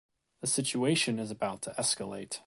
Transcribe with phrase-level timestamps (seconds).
[0.39, 2.39] The situation is about to escalate.